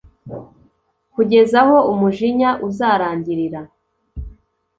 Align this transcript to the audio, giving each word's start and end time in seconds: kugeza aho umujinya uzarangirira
kugeza 1.13 1.55
aho 1.63 1.77
umujinya 1.91 2.49
uzarangirira 2.67 3.61